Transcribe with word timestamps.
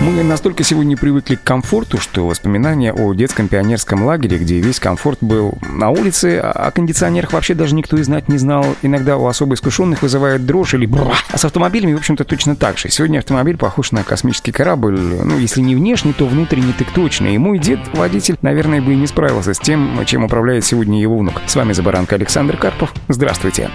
Мы 0.00 0.22
настолько 0.24 0.64
сегодня 0.64 0.96
привыкли 0.96 1.36
к 1.36 1.44
комфорту, 1.44 1.98
что 1.98 2.26
воспоминания 2.26 2.92
о 2.92 3.14
детском 3.14 3.48
пионерском 3.48 4.04
лагере, 4.04 4.38
где 4.38 4.60
весь 4.60 4.80
комфорт 4.80 5.18
был 5.20 5.56
на 5.62 5.90
улице, 5.90 6.40
а 6.42 6.50
о 6.50 6.70
кондиционерах 6.72 7.32
вообще 7.32 7.54
даже 7.54 7.74
никто 7.74 7.96
и 7.96 8.02
знать 8.02 8.28
не 8.28 8.36
знал, 8.36 8.66
иногда 8.82 9.16
у 9.16 9.26
особо 9.26 9.54
искушенных 9.54 10.02
вызывает 10.02 10.44
дрожь 10.44 10.74
или 10.74 10.84
бра. 10.84 11.12
А 11.30 11.38
с 11.38 11.44
автомобилями, 11.44 11.94
в 11.94 11.98
общем-то, 11.98 12.24
точно 12.24 12.56
так 12.56 12.76
же. 12.76 12.90
Сегодня 12.90 13.18
автомобиль 13.18 13.56
похож 13.56 13.92
на 13.92 14.02
космический 14.02 14.52
корабль, 14.52 14.98
ну, 14.98 15.38
если 15.38 15.60
не 15.60 15.76
внешне, 15.76 16.12
то 16.12 16.26
внутренне 16.26 16.74
так 16.76 16.90
точно. 16.90 17.28
И 17.28 17.38
мой 17.38 17.58
дед, 17.58 17.78
водитель, 17.94 18.36
наверное, 18.42 18.82
бы 18.82 18.94
и 18.94 18.96
не 18.96 19.06
справился 19.06 19.54
с 19.54 19.58
тем, 19.58 19.98
чем 20.06 20.24
управляет 20.24 20.64
сегодня 20.64 21.00
его 21.00 21.16
внук. 21.16 21.40
С 21.46 21.54
вами 21.54 21.72
Забаранка 21.72 22.16
Александр 22.16 22.56
Карпов. 22.56 22.92
Здравствуйте. 23.08 23.70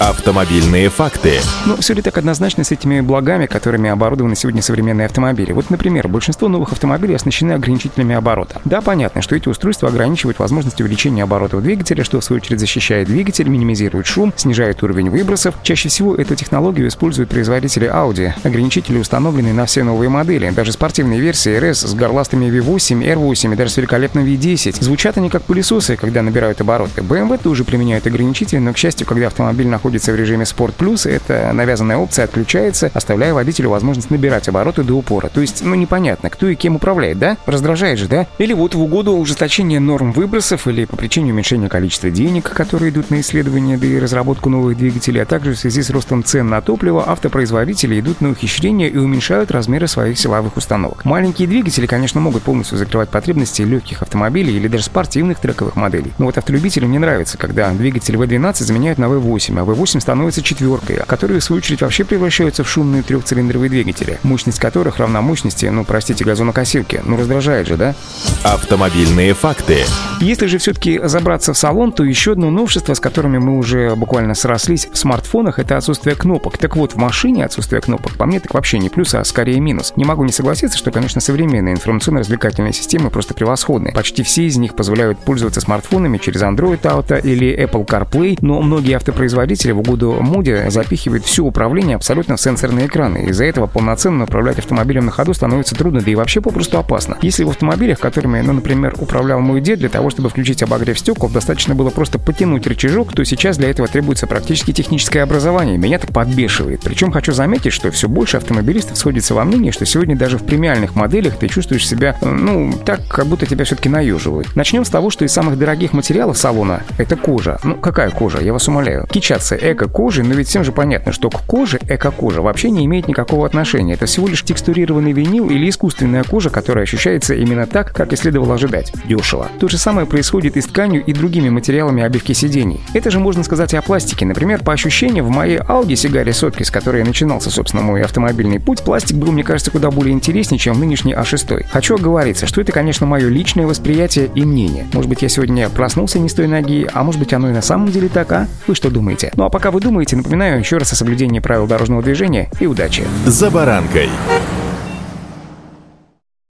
Автомобильные 0.00 0.90
факты. 0.90 1.40
Ну, 1.66 1.74
все 1.74 1.92
ли 1.92 2.02
так 2.02 2.16
однозначно 2.16 2.62
с 2.62 2.70
этими 2.70 3.00
благами, 3.00 3.46
которыми 3.46 3.90
оборудованы 3.90 4.36
сегодня 4.36 4.62
современные 4.62 5.06
автомобили? 5.06 5.50
Вот, 5.50 5.70
например, 5.70 6.06
большинство 6.06 6.46
новых 6.46 6.70
автомобилей 6.70 7.16
оснащены 7.16 7.50
ограничителями 7.50 8.14
оборота. 8.14 8.60
Да, 8.64 8.80
понятно, 8.80 9.22
что 9.22 9.34
эти 9.34 9.48
устройства 9.48 9.88
ограничивают 9.88 10.38
возможность 10.38 10.80
увеличения 10.80 11.24
оборотов 11.24 11.64
двигателя, 11.64 12.04
что 12.04 12.20
в 12.20 12.24
свою 12.24 12.40
очередь 12.40 12.60
защищает 12.60 13.08
двигатель, 13.08 13.48
минимизирует 13.48 14.06
шум, 14.06 14.32
снижает 14.36 14.80
уровень 14.84 15.10
выбросов. 15.10 15.56
Чаще 15.64 15.88
всего 15.88 16.14
эту 16.14 16.36
технологию 16.36 16.86
используют 16.86 17.30
производители 17.30 17.90
Audi. 17.92 18.30
Ограничители 18.44 18.98
установлены 18.98 19.52
на 19.52 19.66
все 19.66 19.82
новые 19.82 20.10
модели. 20.10 20.50
Даже 20.50 20.70
спортивные 20.70 21.18
версии 21.18 21.58
RS 21.58 21.88
с 21.88 21.94
горластыми 21.94 22.46
V8, 22.46 23.02
R8 23.02 23.52
и 23.52 23.56
даже 23.56 23.72
с 23.72 23.76
великолепным 23.76 24.24
V10. 24.24 24.80
Звучат 24.80 25.18
они 25.18 25.28
как 25.28 25.42
пылесосы, 25.42 25.96
когда 25.96 26.22
набирают 26.22 26.60
обороты. 26.60 27.00
BMW 27.00 27.40
тоже 27.42 27.64
применяют 27.64 28.06
ограничители, 28.06 28.60
но, 28.60 28.72
к 28.72 28.78
счастью, 28.78 29.04
когда 29.04 29.26
автомобиль 29.26 29.66
находится 29.66 29.87
в 29.88 30.16
режиме 30.16 30.44
Sport 30.44 30.74
Plus, 30.76 31.08
эта 31.08 31.50
навязанная 31.52 31.96
опция 31.96 32.24
отключается, 32.24 32.90
оставляя 32.92 33.32
водителю 33.32 33.70
возможность 33.70 34.10
набирать 34.10 34.48
обороты 34.48 34.82
до 34.82 34.94
упора. 34.94 35.28
То 35.28 35.40
есть, 35.40 35.64
ну 35.64 35.74
непонятно, 35.74 36.30
кто 36.30 36.48
и 36.48 36.54
кем 36.54 36.76
управляет, 36.76 37.18
да? 37.18 37.36
Раздражает 37.46 37.98
же, 37.98 38.08
да? 38.08 38.26
Или 38.38 38.52
вот 38.52 38.74
в 38.74 38.82
угоду 38.82 39.12
ужесточения 39.12 39.80
норм 39.80 40.12
выбросов 40.12 40.66
или 40.66 40.84
по 40.84 40.96
причине 40.96 41.32
уменьшения 41.32 41.68
количества 41.68 42.10
денег, 42.10 42.50
которые 42.50 42.90
идут 42.90 43.10
на 43.10 43.20
исследования 43.20 43.78
да 43.78 43.86
и 43.86 43.98
разработку 43.98 44.50
новых 44.50 44.76
двигателей, 44.76 45.22
а 45.22 45.26
также 45.26 45.54
в 45.54 45.58
связи 45.58 45.82
с 45.82 45.90
ростом 45.90 46.24
цен 46.24 46.48
на 46.48 46.60
топливо, 46.60 47.08
автопроизводители 47.08 47.98
идут 48.00 48.20
на 48.20 48.30
ухищрения 48.30 48.88
и 48.88 48.96
уменьшают 48.96 49.50
размеры 49.50 49.88
своих 49.88 50.18
силовых 50.18 50.56
установок. 50.56 51.04
Маленькие 51.04 51.48
двигатели, 51.48 51.86
конечно, 51.86 52.20
могут 52.20 52.42
полностью 52.42 52.78
закрывать 52.78 53.08
потребности 53.08 53.62
легких 53.62 54.02
автомобилей 54.02 54.56
или 54.56 54.68
даже 54.68 54.84
спортивных 54.84 55.38
трековых 55.38 55.76
моделей. 55.76 56.12
Но 56.18 56.26
вот 56.26 56.38
автолюбителям 56.38 56.90
не 56.90 56.98
нравится, 56.98 57.38
когда 57.38 57.70
двигатель 57.70 58.16
V12 58.16 58.64
заменяют 58.64 58.98
на 58.98 59.06
V8, 59.06 59.60
а 59.60 59.64
V8 59.64 59.77
становится 59.86 60.42
четверкой, 60.42 61.00
которые 61.06 61.40
в 61.40 61.44
свою 61.44 61.58
очередь 61.58 61.82
вообще 61.82 62.04
превращаются 62.04 62.64
в 62.64 62.68
шумные 62.68 63.02
трехцилиндровые 63.02 63.70
двигатели, 63.70 64.18
мощность 64.22 64.58
которых 64.58 64.98
равна 64.98 65.20
мощности, 65.20 65.66
ну 65.66 65.84
простите, 65.84 66.24
газонокосилки. 66.24 67.02
Ну 67.04 67.16
раздражает 67.16 67.66
же, 67.66 67.76
да? 67.76 67.94
Автомобильные 68.42 69.34
факты. 69.34 69.84
Если 70.20 70.46
же 70.46 70.58
все-таки 70.58 71.00
забраться 71.04 71.52
в 71.52 71.58
салон, 71.58 71.92
то 71.92 72.04
еще 72.04 72.32
одно 72.32 72.50
новшество, 72.50 72.94
с 72.94 73.00
которыми 73.00 73.38
мы 73.38 73.56
уже 73.56 73.94
буквально 73.94 74.34
срослись 74.34 74.88
в 74.92 74.96
смартфонах, 74.96 75.58
это 75.58 75.76
отсутствие 75.76 76.16
кнопок. 76.16 76.58
Так 76.58 76.76
вот, 76.76 76.92
в 76.92 76.96
машине 76.96 77.44
отсутствие 77.44 77.80
кнопок 77.80 78.16
по 78.16 78.26
мне 78.26 78.40
так 78.40 78.54
вообще 78.54 78.78
не 78.78 78.88
плюс, 78.88 79.14
а 79.14 79.24
скорее 79.24 79.60
минус. 79.60 79.92
Не 79.96 80.04
могу 80.04 80.24
не 80.24 80.32
согласиться, 80.32 80.78
что, 80.78 80.90
конечно, 80.90 81.20
современные 81.20 81.74
информационно-развлекательные 81.74 82.72
системы 82.72 83.10
просто 83.10 83.34
превосходны. 83.34 83.92
Почти 83.92 84.22
все 84.22 84.44
из 84.46 84.56
них 84.56 84.74
позволяют 84.74 85.18
пользоваться 85.18 85.60
смартфонами 85.60 86.18
через 86.18 86.42
Android 86.42 86.80
Auto 86.82 87.20
или 87.20 87.56
Apple 87.64 87.86
CarPlay, 87.86 88.38
но 88.40 88.60
многие 88.60 88.94
автопроизводители 88.96 89.67
в 89.72 89.80
угоду 89.80 90.16
моде 90.20 90.70
запихивают 90.70 91.24
все 91.24 91.44
управление 91.44 91.96
абсолютно 91.96 92.36
в 92.36 92.40
сенсорные 92.40 92.86
экраны. 92.86 93.26
Из-за 93.28 93.44
этого 93.44 93.66
полноценно 93.66 94.24
управлять 94.24 94.58
автомобилем 94.58 95.06
на 95.06 95.10
ходу 95.10 95.34
становится 95.34 95.74
трудно, 95.74 96.00
да 96.00 96.10
и 96.10 96.14
вообще 96.14 96.40
попросту 96.40 96.78
опасно. 96.78 97.16
Если 97.22 97.44
в 97.44 97.50
автомобилях, 97.50 97.98
которыми, 97.98 98.40
ну, 98.40 98.52
например, 98.52 98.94
управлял 98.98 99.40
мой 99.40 99.60
дед, 99.60 99.78
для 99.78 99.88
того, 99.88 100.10
чтобы 100.10 100.28
включить 100.28 100.62
обогрев 100.62 100.98
стекол, 100.98 101.28
достаточно 101.28 101.74
было 101.74 101.90
просто 101.90 102.18
потянуть 102.18 102.66
рычажок, 102.66 103.12
то 103.12 103.24
сейчас 103.24 103.58
для 103.58 103.70
этого 103.70 103.88
требуется 103.88 104.26
практически 104.26 104.72
техническое 104.72 105.22
образование. 105.22 105.78
Меня 105.78 105.98
так 105.98 106.12
подбешивает. 106.12 106.80
Причем 106.82 107.12
хочу 107.12 107.32
заметить, 107.32 107.72
что 107.72 107.90
все 107.90 108.08
больше 108.08 108.36
автомобилистов 108.36 108.96
сходится 108.96 109.34
во 109.34 109.44
мнении, 109.44 109.70
что 109.70 109.86
сегодня 109.86 110.16
даже 110.16 110.38
в 110.38 110.44
премиальных 110.44 110.94
моделях 110.94 111.36
ты 111.36 111.48
чувствуешь 111.48 111.86
себя, 111.86 112.16
ну, 112.22 112.72
так, 112.84 113.06
как 113.08 113.26
будто 113.26 113.46
тебя 113.46 113.64
все-таки 113.64 113.88
наюживают. 113.88 114.54
Начнем 114.56 114.84
с 114.84 114.90
того, 114.90 115.10
что 115.10 115.24
из 115.24 115.32
самых 115.32 115.58
дорогих 115.58 115.92
материалов 115.92 116.38
салона 116.38 116.82
это 116.98 117.16
кожа. 117.16 117.58
Ну, 117.62 117.74
какая 117.74 118.10
кожа? 118.10 118.40
Я 118.40 118.52
вас 118.52 118.68
умоляю. 118.68 119.06
Кичаться 119.10 119.54
эко-кожей, 119.60 120.24
но 120.24 120.34
ведь 120.34 120.48
всем 120.48 120.64
же 120.64 120.72
понятно, 120.72 121.12
что 121.12 121.30
к 121.30 121.42
коже 121.46 121.78
эко-кожа 121.88 122.42
вообще 122.42 122.70
не 122.70 122.84
имеет 122.86 123.08
никакого 123.08 123.46
отношения. 123.46 123.94
Это 123.94 124.06
всего 124.06 124.28
лишь 124.28 124.42
текстурированный 124.42 125.12
винил 125.12 125.50
или 125.50 125.68
искусственная 125.68 126.24
кожа, 126.24 126.50
которая 126.50 126.84
ощущается 126.84 127.34
именно 127.34 127.66
так, 127.66 127.92
как 127.92 128.12
и 128.12 128.16
следовало 128.16 128.54
ожидать. 128.54 128.92
Дешево. 129.04 129.48
То 129.58 129.68
же 129.68 129.78
самое 129.78 130.06
происходит 130.06 130.56
и 130.56 130.60
с 130.60 130.66
тканью, 130.66 131.04
и 131.04 131.12
другими 131.12 131.48
материалами 131.48 132.02
обивки 132.02 132.32
сидений. 132.32 132.80
Это 132.94 133.10
же 133.10 133.18
можно 133.18 133.42
сказать 133.42 133.74
и 133.74 133.76
о 133.76 133.82
пластике. 133.82 134.26
Например, 134.26 134.62
по 134.62 134.72
ощущениям, 134.72 135.26
в 135.26 135.30
моей 135.30 135.58
Audi 135.58 135.96
сигаре 135.96 136.32
сотки, 136.32 136.62
с 136.62 136.70
которой 136.70 137.04
начинался, 137.04 137.50
собственно, 137.50 137.82
мой 137.82 138.02
автомобильный 138.02 138.60
путь, 138.60 138.82
пластик 138.82 139.16
был, 139.16 139.32
мне 139.32 139.44
кажется, 139.44 139.70
куда 139.70 139.90
более 139.90 140.12
интереснее, 140.14 140.58
чем 140.58 140.78
нынешний 140.78 141.14
А6. 141.14 141.66
Хочу 141.70 141.96
оговориться, 141.96 142.46
что 142.46 142.60
это, 142.60 142.72
конечно, 142.72 143.06
мое 143.06 143.28
личное 143.28 143.66
восприятие 143.66 144.30
и 144.34 144.44
мнение. 144.44 144.86
Может 144.92 145.08
быть, 145.08 145.22
я 145.22 145.28
сегодня 145.28 145.68
проснулся 145.68 146.18
не 146.18 146.28
с 146.28 146.34
той 146.34 146.46
ноги, 146.46 146.88
а 146.92 147.02
может 147.02 147.20
быть, 147.20 147.32
оно 147.32 147.50
и 147.50 147.52
на 147.52 147.62
самом 147.62 147.90
деле 147.90 148.08
так, 148.08 148.32
а? 148.32 148.46
Вы 148.66 148.74
что 148.74 148.90
думаете? 148.90 149.32
Ну 149.36 149.44
а 149.48 149.50
пока 149.50 149.70
вы 149.70 149.80
думаете, 149.80 150.14
напоминаю 150.14 150.58
еще 150.58 150.76
раз 150.76 150.92
о 150.92 150.94
соблюдении 150.94 151.40
правил 151.40 151.66
дорожного 151.66 152.02
движения 152.02 152.50
и 152.60 152.66
удачи. 152.66 153.02
За 153.24 153.50
баранкой. 153.50 154.10